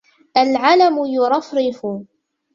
العلم 0.37 1.05
يرفرف، 1.05 1.85